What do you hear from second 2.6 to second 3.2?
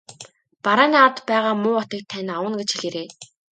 хэлээрэй.